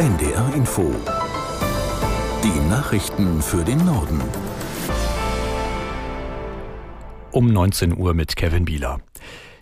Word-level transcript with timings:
NDR 0.00 0.54
Info. 0.54 0.94
Die 2.42 2.70
Nachrichten 2.70 3.42
für 3.42 3.62
den 3.62 3.84
Norden. 3.84 4.18
Um 7.32 7.52
19 7.52 7.98
Uhr 7.98 8.14
mit 8.14 8.34
Kevin 8.34 8.64
Bieler. 8.64 9.02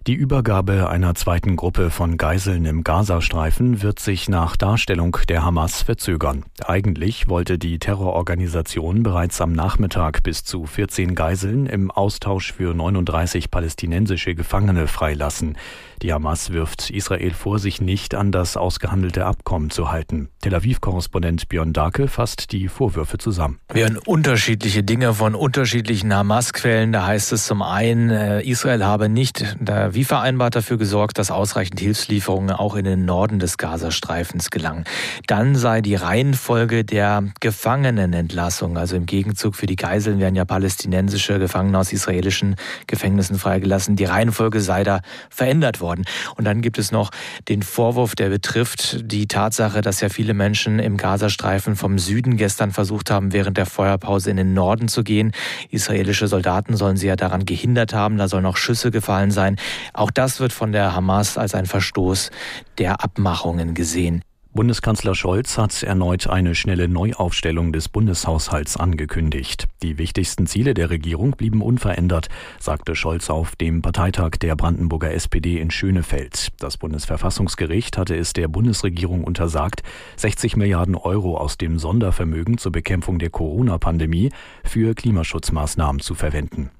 Die 0.06 0.14
Übergabe 0.14 0.88
einer 0.88 1.14
zweiten 1.14 1.56
Gruppe 1.56 1.90
von 1.90 2.16
Geiseln 2.16 2.64
im 2.64 2.82
Gazastreifen 2.82 3.82
wird 3.82 3.98
sich 3.98 4.28
nach 4.30 4.56
Darstellung 4.56 5.18
der 5.28 5.44
Hamas 5.44 5.82
verzögern. 5.82 6.44
Eigentlich 6.64 7.28
wollte 7.28 7.58
die 7.58 7.78
Terrororganisation 7.78 9.02
bereits 9.02 9.40
am 9.42 9.52
Nachmittag 9.52 10.22
bis 10.22 10.44
zu 10.44 10.64
14 10.64 11.14
Geiseln 11.14 11.66
im 11.66 11.90
Austausch 11.90 12.54
für 12.54 12.72
39 12.72 13.50
palästinensische 13.50 14.34
Gefangene 14.34 14.86
freilassen. 14.86 15.58
Die 16.02 16.12
Hamas 16.12 16.52
wirft 16.52 16.90
Israel 16.90 17.32
vor, 17.32 17.58
sich 17.58 17.80
nicht 17.80 18.14
an 18.14 18.30
das 18.30 18.56
ausgehandelte 18.56 19.26
Abkommen 19.26 19.70
zu 19.70 19.90
halten. 19.90 20.28
Tel 20.40 20.54
Aviv-Korrespondent 20.54 21.48
Björn 21.48 21.72
Darke 21.72 22.06
fasst 22.06 22.52
die 22.52 22.68
Vorwürfe 22.68 23.18
zusammen. 23.18 23.58
Wir 23.72 23.82
hören 23.82 23.98
unterschiedliche 23.98 24.84
Dinge 24.84 25.12
von 25.14 25.34
unterschiedlichen 25.34 26.14
Hamas-Quellen. 26.14 26.92
Da 26.92 27.04
heißt 27.04 27.32
es 27.32 27.46
zum 27.46 27.62
einen, 27.62 28.10
äh, 28.10 28.42
Israel 28.42 28.84
habe 28.84 29.08
nicht 29.08 29.56
wie 29.90 30.04
vereinbart 30.04 30.54
dafür 30.54 30.78
gesorgt, 30.78 31.18
dass 31.18 31.32
ausreichend 31.32 31.80
Hilfslieferungen 31.80 32.52
auch 32.52 32.76
in 32.76 32.84
den 32.84 33.04
Norden 33.04 33.40
des 33.40 33.58
Gazastreifens 33.58 34.50
gelangen. 34.50 34.84
Dann 35.26 35.56
sei 35.56 35.80
die 35.80 35.96
Reihenfolge 35.96 36.84
der 36.84 37.24
Gefangenenentlassung, 37.40 38.78
also 38.78 38.94
im 38.94 39.06
Gegenzug 39.06 39.56
für 39.56 39.66
die 39.66 39.76
Geiseln 39.76 40.20
werden 40.20 40.36
ja 40.36 40.44
palästinensische 40.44 41.40
Gefangene 41.40 41.78
aus 41.78 41.92
israelischen 41.92 42.54
Gefängnissen 42.86 43.36
freigelassen, 43.36 43.96
die 43.96 44.04
Reihenfolge 44.04 44.60
sei 44.60 44.84
da 44.84 45.00
verändert 45.28 45.80
worden 45.80 45.87
worden. 45.88 46.04
Und 46.36 46.44
dann 46.44 46.60
gibt 46.60 46.78
es 46.78 46.92
noch 46.92 47.10
den 47.48 47.62
Vorwurf, 47.62 48.14
der 48.14 48.28
betrifft 48.28 49.10
die 49.10 49.26
Tatsache, 49.26 49.80
dass 49.80 50.00
ja 50.00 50.10
viele 50.10 50.34
Menschen 50.34 50.78
im 50.78 50.96
Gazastreifen 50.98 51.76
vom 51.76 51.98
Süden 51.98 52.36
gestern 52.36 52.70
versucht 52.70 53.10
haben, 53.10 53.32
während 53.32 53.56
der 53.56 53.66
Feuerpause 53.66 54.30
in 54.30 54.36
den 54.36 54.52
Norden 54.52 54.88
zu 54.88 55.02
gehen. 55.02 55.32
Israelische 55.70 56.28
Soldaten 56.28 56.76
sollen 56.76 56.96
sie 56.96 57.06
ja 57.06 57.16
daran 57.16 57.46
gehindert 57.46 57.94
haben, 57.94 58.18
da 58.18 58.28
sollen 58.28 58.46
auch 58.46 58.58
Schüsse 58.58 58.90
gefallen 58.90 59.30
sein. 59.30 59.56
Auch 59.94 60.10
das 60.10 60.40
wird 60.40 60.52
von 60.52 60.72
der 60.72 60.94
Hamas 60.94 61.38
als 61.38 61.54
ein 61.54 61.66
Verstoß 61.66 62.30
der 62.76 63.02
Abmachungen 63.02 63.74
gesehen. 63.74 64.22
Bundeskanzler 64.58 65.14
Scholz 65.14 65.56
hat 65.56 65.84
erneut 65.84 66.26
eine 66.26 66.56
schnelle 66.56 66.88
Neuaufstellung 66.88 67.72
des 67.72 67.88
Bundeshaushalts 67.88 68.76
angekündigt. 68.76 69.68
Die 69.84 69.98
wichtigsten 69.98 70.48
Ziele 70.48 70.74
der 70.74 70.90
Regierung 70.90 71.30
blieben 71.30 71.62
unverändert, 71.62 72.28
sagte 72.58 72.96
Scholz 72.96 73.30
auf 73.30 73.54
dem 73.54 73.82
Parteitag 73.82 74.30
der 74.42 74.56
Brandenburger 74.56 75.14
SPD 75.14 75.60
in 75.60 75.70
Schönefeld. 75.70 76.48
Das 76.58 76.76
Bundesverfassungsgericht 76.76 77.96
hatte 77.96 78.16
es 78.16 78.32
der 78.32 78.48
Bundesregierung 78.48 79.22
untersagt, 79.22 79.84
60 80.16 80.56
Milliarden 80.56 80.96
Euro 80.96 81.36
aus 81.36 81.56
dem 81.56 81.78
Sondervermögen 81.78 82.58
zur 82.58 82.72
Bekämpfung 82.72 83.20
der 83.20 83.30
Corona-Pandemie 83.30 84.30
für 84.64 84.92
Klimaschutzmaßnahmen 84.96 86.00
zu 86.00 86.16
verwenden. 86.16 86.72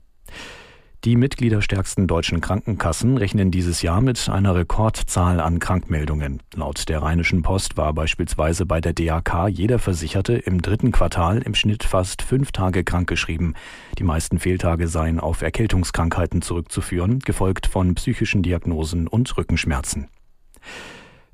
Die 1.04 1.14
mitgliederstärksten 1.14 2.08
deutschen 2.08 2.40
Krankenkassen 2.40 3.18
rechnen 3.18 3.52
dieses 3.52 3.82
Jahr 3.82 4.00
mit 4.00 4.28
einer 4.28 4.56
Rekordzahl 4.56 5.38
an 5.38 5.60
Krankmeldungen. 5.60 6.42
Laut 6.56 6.88
der 6.88 7.02
Rheinischen 7.02 7.42
Post 7.42 7.76
war 7.76 7.92
beispielsweise 7.92 8.66
bei 8.66 8.80
der 8.80 8.94
DAK 8.94 9.46
jeder 9.48 9.78
Versicherte 9.78 10.32
im 10.34 10.60
dritten 10.60 10.90
Quartal 10.90 11.38
im 11.38 11.54
Schnitt 11.54 11.84
fast 11.84 12.22
fünf 12.22 12.50
Tage 12.50 12.82
krankgeschrieben. 12.82 13.54
Die 13.96 14.02
meisten 14.02 14.40
Fehltage 14.40 14.88
seien 14.88 15.20
auf 15.20 15.40
Erkältungskrankheiten 15.40 16.42
zurückzuführen, 16.42 17.20
gefolgt 17.20 17.68
von 17.68 17.94
psychischen 17.94 18.42
Diagnosen 18.42 19.06
und 19.06 19.36
Rückenschmerzen. 19.38 20.08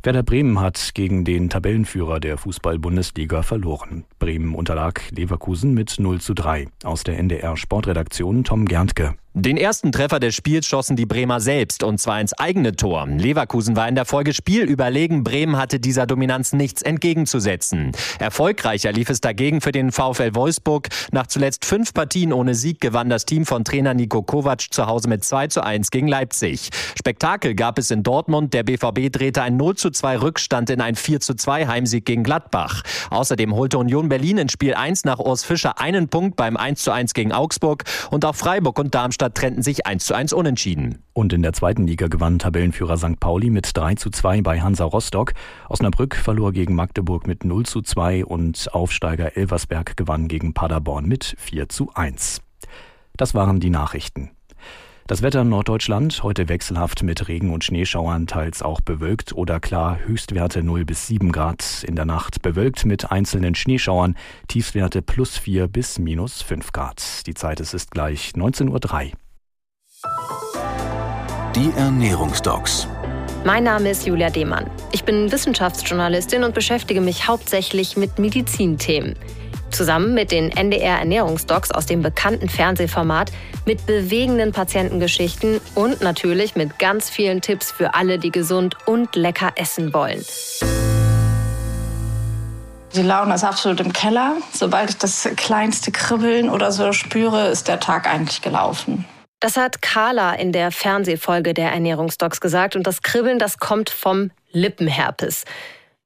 Werder 0.02 0.22
Bremen 0.22 0.60
hat 0.60 0.90
gegen 0.92 1.24
den 1.24 1.48
Tabellenführer 1.48 2.20
der 2.20 2.36
Fußball-Bundesliga 2.36 3.42
verloren. 3.42 4.04
Bremen 4.18 4.54
unterlag 4.54 5.00
Leverkusen 5.10 5.72
mit 5.72 5.98
0 5.98 6.20
zu 6.20 6.34
3. 6.34 6.68
Aus 6.82 7.04
der 7.04 7.18
NDR 7.18 7.56
Sportredaktion 7.56 8.44
Tom 8.44 8.66
Gerntke. 8.66 9.14
Den 9.36 9.56
ersten 9.56 9.90
Treffer 9.90 10.20
des 10.20 10.36
Spiels 10.36 10.64
schossen 10.64 10.94
die 10.94 11.06
Bremer 11.06 11.40
selbst 11.40 11.82
und 11.82 11.98
zwar 11.98 12.20
ins 12.20 12.34
eigene 12.34 12.76
Tor. 12.76 13.08
Leverkusen 13.08 13.74
war 13.74 13.88
in 13.88 13.96
der 13.96 14.04
Folge 14.04 14.32
Spiel 14.32 14.62
überlegen. 14.62 15.24
Bremen 15.24 15.56
hatte 15.56 15.80
dieser 15.80 16.06
Dominanz 16.06 16.52
nichts 16.52 16.82
entgegenzusetzen. 16.82 17.90
Erfolgreicher 18.20 18.92
lief 18.92 19.10
es 19.10 19.20
dagegen 19.20 19.60
für 19.60 19.72
den 19.72 19.90
VfL 19.90 20.36
Wolfsburg. 20.36 20.86
Nach 21.10 21.26
zuletzt 21.26 21.64
fünf 21.64 21.92
Partien 21.92 22.32
ohne 22.32 22.54
Sieg 22.54 22.80
gewann 22.80 23.08
das 23.08 23.24
Team 23.24 23.44
von 23.44 23.64
Trainer 23.64 23.92
Nico 23.92 24.22
Kovac 24.22 24.72
zu 24.72 24.86
Hause 24.86 25.08
mit 25.08 25.24
2 25.24 25.48
zu 25.48 25.64
1 25.64 25.90
gegen 25.90 26.06
Leipzig. 26.06 26.70
Spektakel 26.96 27.56
gab 27.56 27.80
es 27.80 27.90
in 27.90 28.04
Dortmund. 28.04 28.54
Der 28.54 28.62
BVB 28.62 29.10
drehte 29.10 29.42
ein 29.42 29.56
0 29.56 29.74
zu 29.74 29.90
2 29.90 30.18
Rückstand 30.18 30.70
in 30.70 30.80
ein 30.80 30.94
4 30.94 31.18
zu 31.18 31.34
2 31.34 31.66
Heimsieg 31.66 32.04
gegen 32.04 32.22
Gladbach. 32.22 32.82
Außerdem 33.10 33.52
holte 33.52 33.78
Union 33.78 34.08
Berlin 34.08 34.38
in 34.38 34.48
Spiel 34.48 34.74
1 34.74 35.04
nach 35.04 35.18
Urs 35.18 35.42
Fischer 35.42 35.80
einen 35.80 36.08
Punkt 36.08 36.36
beim 36.36 36.56
1 36.56 36.84
zu 36.84 36.92
1 36.92 37.14
gegen 37.14 37.32
Augsburg 37.32 37.82
und 38.12 38.24
auch 38.24 38.36
Freiburg 38.36 38.78
und 38.78 38.94
Darmstadt 38.94 39.23
Darmstadt 39.24 39.40
trennten 39.40 39.62
sich 39.62 39.86
1 39.86 40.04
zu 40.04 40.14
1 40.14 40.34
unentschieden. 40.34 41.02
Und 41.14 41.32
in 41.32 41.40
der 41.40 41.54
zweiten 41.54 41.86
Liga 41.86 42.08
gewann 42.08 42.38
Tabellenführer 42.38 42.98
St. 42.98 43.18
Pauli 43.20 43.48
mit 43.48 43.70
3 43.74 43.94
zu 43.94 44.10
2 44.10 44.42
bei 44.42 44.60
Hansa 44.60 44.84
Rostock. 44.84 45.32
Osnabrück 45.70 46.14
verlor 46.14 46.52
gegen 46.52 46.74
Magdeburg 46.74 47.26
mit 47.26 47.42
0 47.42 47.64
zu 47.64 47.80
2 47.80 48.26
und 48.26 48.74
Aufsteiger 48.74 49.34
Elversberg 49.34 49.96
gewann 49.96 50.28
gegen 50.28 50.52
Paderborn 50.52 51.06
mit 51.06 51.36
4 51.38 51.70
zu 51.70 51.90
1. 51.94 52.42
Das 53.16 53.34
waren 53.34 53.60
die 53.60 53.70
Nachrichten. 53.70 54.33
Das 55.06 55.20
Wetter 55.20 55.42
in 55.42 55.50
Norddeutschland 55.50 56.22
heute 56.22 56.48
wechselhaft 56.48 57.02
mit 57.02 57.28
Regen 57.28 57.52
und 57.52 57.62
Schneeschauern, 57.62 58.26
teils 58.26 58.62
auch 58.62 58.80
bewölkt 58.80 59.34
oder 59.34 59.60
klar, 59.60 59.98
Höchstwerte 60.06 60.62
0 60.62 60.86
bis 60.86 61.06
7 61.08 61.30
Grad. 61.30 61.84
In 61.86 61.94
der 61.94 62.06
Nacht 62.06 62.40
bewölkt 62.40 62.86
mit 62.86 63.12
einzelnen 63.12 63.54
Schneeschauern, 63.54 64.16
Tiefstwerte 64.48 65.02
plus 65.02 65.36
4 65.36 65.68
bis 65.68 65.98
minus 65.98 66.40
5 66.40 66.72
Grad. 66.72 67.26
Die 67.26 67.34
Zeit 67.34 67.60
ist, 67.60 67.74
ist 67.74 67.90
gleich 67.90 68.30
19.03 68.30 68.70
Uhr. 68.70 69.12
Die 71.54 71.70
Ernährungsdocs. 71.76 72.88
Mein 73.44 73.64
Name 73.64 73.90
ist 73.90 74.06
Julia 74.06 74.30
Demann. 74.30 74.70
Ich 74.92 75.04
bin 75.04 75.30
Wissenschaftsjournalistin 75.30 76.44
und 76.44 76.54
beschäftige 76.54 77.02
mich 77.02 77.28
hauptsächlich 77.28 77.98
mit 77.98 78.18
Medizinthemen 78.18 79.16
zusammen 79.74 80.14
mit 80.14 80.30
den 80.30 80.50
NDR 80.50 80.98
Ernährungsdocs 80.98 81.70
aus 81.70 81.86
dem 81.86 82.02
bekannten 82.02 82.48
Fernsehformat 82.48 83.32
mit 83.66 83.86
bewegenden 83.86 84.52
Patientengeschichten 84.52 85.60
und 85.74 86.00
natürlich 86.00 86.56
mit 86.56 86.78
ganz 86.78 87.10
vielen 87.10 87.40
Tipps 87.40 87.72
für 87.72 87.94
alle, 87.94 88.18
die 88.18 88.30
gesund 88.30 88.76
und 88.86 89.16
lecker 89.16 89.52
essen 89.56 89.92
wollen. 89.92 90.24
Die 92.94 93.02
Laune 93.02 93.34
ist 93.34 93.42
absolut 93.42 93.80
im 93.80 93.92
Keller. 93.92 94.36
Sobald 94.52 94.90
ich 94.90 94.98
das 94.98 95.28
kleinste 95.36 95.90
Kribbeln 95.90 96.48
oder 96.48 96.70
so 96.70 96.92
spüre, 96.92 97.48
ist 97.48 97.66
der 97.66 97.80
Tag 97.80 98.06
eigentlich 98.06 98.40
gelaufen. 98.40 99.04
Das 99.40 99.56
hat 99.56 99.82
Carla 99.82 100.32
in 100.34 100.52
der 100.52 100.70
Fernsehfolge 100.70 101.54
der 101.54 101.72
Ernährungsdocs 101.72 102.40
gesagt. 102.40 102.76
Und 102.76 102.86
das 102.86 103.02
Kribbeln, 103.02 103.38
das 103.38 103.58
kommt 103.58 103.90
vom 103.90 104.30
Lippenherpes. 104.52 105.44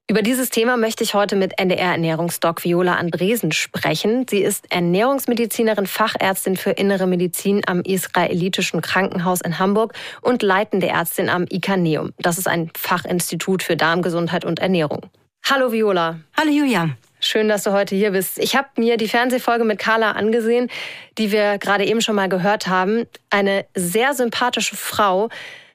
Über 0.09 0.23
dieses 0.23 0.49
Thema 0.49 0.75
möchte 0.75 1.03
ich 1.03 1.13
heute 1.13 1.35
mit 1.35 1.59
NDR-Ernährungsdoc 1.59 2.63
Viola 2.63 2.95
Andresen 2.95 3.51
sprechen. 3.51 4.25
Sie 4.27 4.39
ist 4.39 4.65
Ernährungsmedizinerin, 4.71 5.85
Fachärztin 5.85 6.57
für 6.57 6.71
Innere 6.71 7.05
Medizin 7.05 7.61
am 7.67 7.81
Israelitischen 7.81 8.81
Krankenhaus 8.81 9.39
in 9.41 9.59
Hamburg 9.59 9.93
und 10.21 10.41
leitende 10.41 10.87
Ärztin 10.87 11.29
am 11.29 11.45
ICANEUM. 11.47 12.13
Das 12.17 12.39
ist 12.39 12.47
ein 12.47 12.71
Fachinstitut 12.75 13.61
für 13.61 13.77
Darmgesundheit 13.77 14.45
und 14.45 14.57
Ernährung. 14.57 15.05
Hallo 15.47 15.71
Viola. 15.71 16.19
Hallo 16.35 16.49
Julia. 16.49 16.89
Schön, 17.19 17.47
dass 17.47 17.61
du 17.61 17.71
heute 17.71 17.95
hier 17.95 18.09
bist. 18.09 18.39
Ich 18.39 18.55
habe 18.55 18.67
mir 18.77 18.97
die 18.97 19.07
Fernsehfolge 19.07 19.63
mit 19.63 19.77
Carla 19.77 20.13
angesehen, 20.13 20.71
die 21.19 21.31
wir 21.31 21.59
gerade 21.59 21.85
eben 21.85 22.01
schon 22.01 22.15
mal 22.15 22.29
gehört 22.29 22.65
haben. 22.65 23.05
Eine 23.29 23.67
sehr 23.75 24.15
sympathische 24.15 24.75
Frau, 24.75 25.29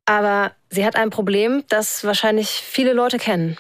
aber 0.06 0.50
sie 0.70 0.84
hat 0.84 0.96
ein 0.96 1.10
Problem, 1.10 1.62
das 1.68 2.02
wahrscheinlich 2.02 2.48
viele 2.48 2.94
Leute 2.94 3.18
kennen. 3.18 3.58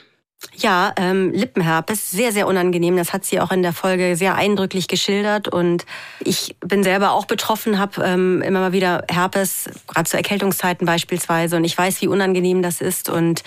Ja, 0.56 0.92
ähm, 0.96 1.32
Lippenherpes, 1.32 2.10
sehr, 2.10 2.32
sehr 2.32 2.46
unangenehm. 2.46 2.96
Das 2.96 3.12
hat 3.12 3.24
sie 3.24 3.40
auch 3.40 3.50
in 3.50 3.62
der 3.62 3.72
Folge 3.72 4.16
sehr 4.16 4.36
eindrücklich 4.36 4.88
geschildert. 4.88 5.48
Und 5.48 5.84
ich 6.20 6.56
bin 6.60 6.82
selber 6.84 7.12
auch 7.12 7.26
betroffen, 7.26 7.78
habe 7.78 8.02
ähm, 8.04 8.40
immer 8.42 8.60
mal 8.60 8.72
wieder 8.72 9.04
Herpes, 9.10 9.68
gerade 9.88 10.08
zu 10.08 10.16
Erkältungszeiten 10.16 10.86
beispielsweise. 10.86 11.56
Und 11.56 11.64
ich 11.64 11.76
weiß, 11.76 12.00
wie 12.02 12.08
unangenehm 12.08 12.62
das 12.62 12.80
ist. 12.80 13.08
Und 13.08 13.42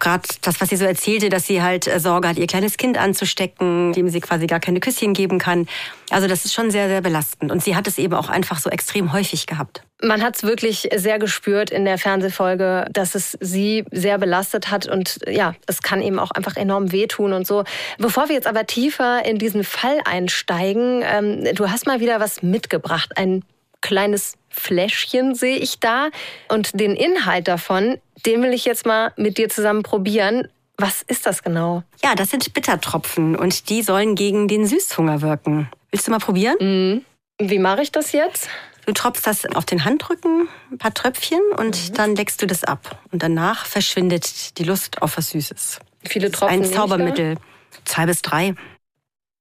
gerade 0.00 0.28
das, 0.42 0.60
was 0.60 0.70
sie 0.70 0.76
so 0.76 0.84
erzählte, 0.84 1.28
dass 1.28 1.46
sie 1.46 1.62
halt 1.62 1.86
äh, 1.86 2.00
Sorge 2.00 2.28
hat, 2.28 2.38
ihr 2.38 2.46
kleines 2.46 2.76
Kind 2.76 2.98
anzustecken, 2.98 3.92
dem 3.92 4.08
sie 4.08 4.20
quasi 4.20 4.46
gar 4.46 4.60
keine 4.60 4.80
Küsschen 4.80 5.14
geben 5.14 5.38
kann. 5.38 5.68
Also 6.10 6.26
das 6.26 6.44
ist 6.44 6.54
schon 6.54 6.70
sehr, 6.70 6.88
sehr 6.88 7.00
belastend. 7.00 7.52
Und 7.52 7.62
sie 7.62 7.76
hat 7.76 7.86
es 7.86 7.98
eben 7.98 8.14
auch 8.14 8.28
einfach 8.28 8.58
so 8.58 8.70
extrem 8.70 9.12
häufig 9.12 9.46
gehabt. 9.46 9.84
Man 10.02 10.22
hat 10.22 10.36
es 10.36 10.42
wirklich 10.42 10.88
sehr 10.94 11.18
gespürt 11.18 11.70
in 11.70 11.84
der 11.84 11.98
Fernsehfolge, 11.98 12.86
dass 12.90 13.14
es 13.14 13.36
sie 13.40 13.84
sehr 13.90 14.18
belastet 14.18 14.70
hat 14.70 14.86
und 14.86 15.20
ja, 15.28 15.54
es 15.66 15.82
kann 15.82 16.00
eben 16.00 16.18
auch 16.18 16.30
einfach 16.30 16.56
enorm 16.56 16.92
wehtun 16.92 17.32
und 17.32 17.46
so. 17.46 17.64
Bevor 17.98 18.28
wir 18.28 18.34
jetzt 18.34 18.46
aber 18.46 18.66
tiefer 18.66 19.24
in 19.24 19.38
diesen 19.38 19.64
Fall 19.64 19.98
einsteigen, 20.04 21.02
ähm, 21.04 21.44
du 21.54 21.70
hast 21.70 21.86
mal 21.86 22.00
wieder 22.00 22.20
was 22.20 22.42
mitgebracht, 22.42 23.12
ein 23.16 23.44
kleines 23.82 24.34
Fläschchen 24.48 25.34
sehe 25.34 25.56
ich 25.56 25.80
da 25.80 26.08
und 26.48 26.78
den 26.78 26.96
Inhalt 26.96 27.48
davon, 27.48 27.98
den 28.26 28.42
will 28.42 28.52
ich 28.52 28.64
jetzt 28.64 28.86
mal 28.86 29.12
mit 29.16 29.38
dir 29.38 29.48
zusammen 29.48 29.82
probieren. 29.82 30.48
Was 30.76 31.02
ist 31.02 31.26
das 31.26 31.42
genau? 31.42 31.82
Ja, 32.02 32.14
das 32.14 32.30
sind 32.30 32.52
Bittertropfen 32.54 33.36
und 33.36 33.68
die 33.68 33.82
sollen 33.82 34.14
gegen 34.14 34.48
den 34.48 34.66
Süßhunger 34.66 35.20
wirken. 35.20 35.70
Willst 35.90 36.06
du 36.06 36.10
mal 36.10 36.18
probieren? 36.18 36.56
Mhm. 36.60 37.04
Wie 37.38 37.58
mache 37.58 37.82
ich 37.82 37.92
das 37.92 38.12
jetzt? 38.12 38.48
Du 38.90 38.94
tropfst 38.94 39.24
das 39.24 39.46
auf 39.54 39.66
den 39.66 39.84
Handrücken, 39.84 40.48
ein 40.72 40.78
paar 40.78 40.92
Tröpfchen 40.92 41.38
und 41.56 41.90
mhm. 41.90 41.94
dann 41.94 42.16
leckst 42.16 42.42
du 42.42 42.46
das 42.48 42.64
ab. 42.64 42.98
Und 43.12 43.22
danach 43.22 43.64
verschwindet 43.64 44.58
die 44.58 44.64
Lust 44.64 45.00
auf 45.00 45.16
was 45.16 45.30
Süßes. 45.30 45.78
Viele 46.08 46.28
Tropfen? 46.32 46.64
Ein 46.64 46.64
Zaubermittel. 46.64 47.36
Zwei 47.84 48.06
bis 48.06 48.20
drei. 48.20 48.56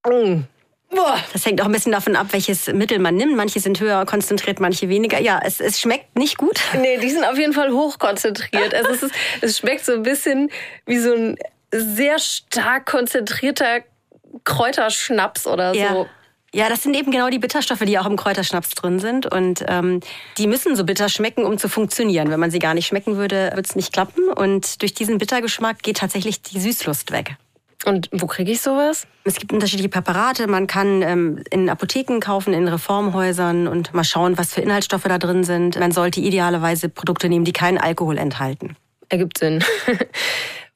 Mhm. 0.07 0.45
Das 1.33 1.47
hängt 1.47 1.61
auch 1.61 1.65
ein 1.65 1.71
bisschen 1.71 1.93
davon 1.93 2.15
ab, 2.15 2.27
welches 2.29 2.67
Mittel 2.67 2.99
man 2.99 3.15
nimmt. 3.15 3.35
Manche 3.35 3.59
sind 3.59 3.79
höher 3.79 4.05
konzentriert, 4.05 4.59
manche 4.59 4.87
weniger. 4.87 5.19
Ja, 5.19 5.39
es, 5.43 5.59
es 5.59 5.79
schmeckt 5.79 6.15
nicht 6.15 6.37
gut. 6.37 6.59
Nee, 6.79 6.99
die 6.99 7.09
sind 7.09 7.23
auf 7.23 7.39
jeden 7.39 7.53
Fall 7.53 7.71
hoch 7.71 7.97
konzentriert. 7.97 8.75
Also 8.75 8.91
es, 8.91 9.01
ist, 9.01 9.15
es 9.41 9.57
schmeckt 9.57 9.83
so 9.83 9.93
ein 9.93 10.03
bisschen 10.03 10.51
wie 10.85 10.99
so 10.99 11.11
ein 11.11 11.37
sehr 11.71 12.19
stark 12.19 12.85
konzentrierter 12.85 13.79
Kräuterschnaps 14.43 15.47
oder 15.47 15.73
so. 15.73 15.79
Ja. 15.79 16.05
Ja, 16.53 16.67
das 16.69 16.83
sind 16.83 16.95
eben 16.95 17.11
genau 17.11 17.29
die 17.29 17.39
Bitterstoffe, 17.39 17.83
die 17.85 17.99
auch 17.99 18.05
im 18.05 18.15
Kräuterschnaps 18.15 18.71
drin 18.71 18.99
sind. 18.99 19.25
Und 19.25 19.63
ähm, 19.67 19.99
die 20.37 20.47
müssen 20.47 20.75
so 20.75 20.83
bitter 20.83 21.09
schmecken, 21.09 21.43
um 21.43 21.57
zu 21.57 21.69
funktionieren. 21.69 22.31
Wenn 22.31 22.39
man 22.39 22.51
sie 22.51 22.59
gar 22.59 22.73
nicht 22.73 22.87
schmecken 22.87 23.17
würde, 23.17 23.51
würde 23.53 23.67
es 23.67 23.75
nicht 23.75 23.93
klappen. 23.93 24.29
Und 24.29 24.81
durch 24.81 24.93
diesen 24.93 25.17
Bittergeschmack 25.17 25.83
geht 25.83 25.97
tatsächlich 25.97 26.41
die 26.41 26.59
Süßlust 26.59 27.11
weg. 27.11 27.35
Und 27.85 28.09
wo 28.11 28.27
kriege 28.27 28.51
ich 28.51 28.61
sowas? 28.61 29.07
Es 29.23 29.35
gibt 29.35 29.53
unterschiedliche 29.53 29.89
Präparate. 29.89 30.47
Man 30.47 30.67
kann 30.67 31.01
ähm, 31.01 31.43
in 31.49 31.69
Apotheken 31.69 32.19
kaufen, 32.19 32.53
in 32.53 32.67
Reformhäusern 32.67 33.67
und 33.67 33.93
mal 33.93 34.03
schauen, 34.03 34.37
was 34.37 34.53
für 34.53 34.61
Inhaltsstoffe 34.61 35.03
da 35.03 35.17
drin 35.17 35.43
sind. 35.43 35.79
Man 35.79 35.91
sollte 35.91 36.19
idealerweise 36.19 36.89
Produkte 36.89 37.29
nehmen, 37.29 37.45
die 37.45 37.53
keinen 37.53 37.77
Alkohol 37.77 38.17
enthalten. 38.17 38.75
Ergibt 39.07 39.37
Sinn. 39.37 39.63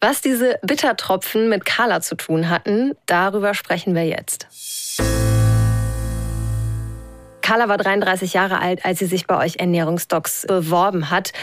Was 0.01 0.19
diese 0.19 0.59
Bittertropfen 0.63 1.47
mit 1.47 1.63
Carla 1.63 2.01
zu 2.01 2.15
tun 2.15 2.49
hatten, 2.49 2.91
darüber 3.05 3.53
sprechen 3.53 3.95
wir 3.95 4.05
jetzt. 4.05 4.47
Carla 7.43 7.67
war 7.67 7.77
33 7.77 8.33
Jahre 8.33 8.59
alt, 8.59 8.83
als 8.83 8.97
sie 8.97 9.05
sich 9.05 9.27
bei 9.27 9.37
euch 9.37 9.57
Ernährungsdocs 9.57 10.47
beworben 10.47 11.11
hat. 11.11 11.33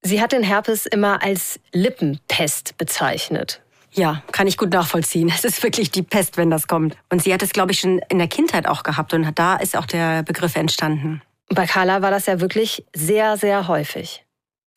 Sie 0.00 0.22
hat 0.22 0.32
den 0.32 0.42
Herpes 0.42 0.86
immer 0.86 1.22
als 1.22 1.60
Lippenpest 1.72 2.78
bezeichnet. 2.78 3.60
Ja, 3.92 4.22
kann 4.30 4.46
ich 4.46 4.56
gut 4.56 4.70
nachvollziehen. 4.70 5.30
Es 5.34 5.44
ist 5.44 5.62
wirklich 5.62 5.90
die 5.90 6.02
Pest, 6.02 6.36
wenn 6.36 6.50
das 6.50 6.68
kommt. 6.68 6.96
Und 7.10 7.22
sie 7.22 7.34
hat 7.34 7.42
es, 7.42 7.50
glaube 7.50 7.72
ich, 7.72 7.80
schon 7.80 8.00
in 8.08 8.18
der 8.18 8.28
Kindheit 8.28 8.68
auch 8.68 8.82
gehabt 8.82 9.14
und 9.14 9.26
da 9.38 9.56
ist 9.56 9.76
auch 9.76 9.86
der 9.86 10.22
Begriff 10.22 10.54
entstanden. 10.54 11.22
Bei 11.48 11.66
Carla 11.66 12.02
war 12.02 12.10
das 12.10 12.26
ja 12.26 12.40
wirklich 12.40 12.84
sehr, 12.94 13.36
sehr 13.36 13.68
häufig. 13.68 14.24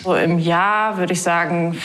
So 0.01 0.15
im 0.15 0.39
Jahr 0.39 0.97
würde 0.97 1.13
ich 1.13 1.21
sagen 1.21 1.77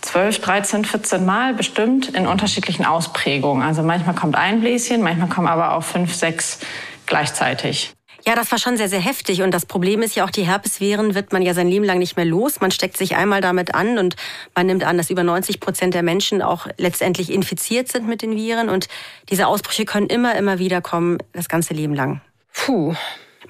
12, 0.00 0.40
13, 0.40 0.84
14 0.86 1.24
Mal 1.24 1.54
bestimmt 1.54 2.08
in 2.14 2.26
unterschiedlichen 2.26 2.86
Ausprägungen. 2.86 3.62
Also 3.62 3.82
manchmal 3.82 4.14
kommt 4.14 4.36
ein 4.36 4.60
Bläschen, 4.60 5.02
manchmal 5.02 5.28
kommen 5.28 5.48
aber 5.48 5.74
auch 5.74 5.82
fünf, 5.82 6.14
sechs 6.14 6.60
gleichzeitig. 7.08 7.94
Ja, 8.26 8.34
das 8.34 8.50
war 8.50 8.58
schon 8.58 8.76
sehr, 8.76 8.88
sehr 8.88 9.00
heftig. 9.00 9.42
Und 9.42 9.52
das 9.52 9.64
Problem 9.64 10.02
ist 10.02 10.14
ja 10.14 10.24
auch, 10.24 10.30
die 10.30 10.42
Herpesviren 10.42 11.14
wird 11.14 11.32
man 11.32 11.42
ja 11.42 11.54
sein 11.54 11.68
Leben 11.68 11.84
lang 11.84 11.98
nicht 11.98 12.16
mehr 12.16 12.26
los. 12.26 12.60
Man 12.60 12.70
steckt 12.70 12.96
sich 12.96 13.16
einmal 13.16 13.40
damit 13.40 13.74
an 13.74 13.98
und 13.98 14.16
man 14.54 14.66
nimmt 14.66 14.84
an, 14.84 14.98
dass 14.98 15.08
über 15.08 15.22
90 15.22 15.60
Prozent 15.60 15.94
der 15.94 16.02
Menschen 16.02 16.42
auch 16.42 16.66
letztendlich 16.76 17.32
infiziert 17.32 17.88
sind 17.88 18.06
mit 18.06 18.22
den 18.22 18.36
Viren. 18.36 18.68
Und 18.68 18.88
diese 19.30 19.46
Ausbrüche 19.46 19.84
können 19.84 20.08
immer, 20.08 20.36
immer 20.36 20.58
wieder 20.58 20.82
kommen, 20.82 21.18
das 21.32 21.48
ganze 21.48 21.74
Leben 21.74 21.94
lang. 21.94 22.20
Puh. 22.52 22.94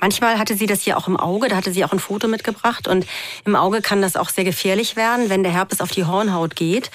Manchmal 0.00 0.38
hatte 0.38 0.54
sie 0.54 0.66
das 0.66 0.82
hier 0.82 0.96
auch 0.96 1.08
im 1.08 1.16
Auge, 1.16 1.48
da 1.48 1.56
hatte 1.56 1.72
sie 1.72 1.84
auch 1.84 1.92
ein 1.92 1.98
Foto 1.98 2.28
mitgebracht. 2.28 2.86
Und 2.86 3.04
im 3.44 3.56
Auge 3.56 3.80
kann 3.80 4.00
das 4.00 4.16
auch 4.16 4.28
sehr 4.28 4.44
gefährlich 4.44 4.94
werden, 4.94 5.28
wenn 5.28 5.42
der 5.42 5.52
Herpes 5.52 5.80
auf 5.80 5.90
die 5.90 6.04
Hornhaut 6.04 6.54
geht. 6.54 6.90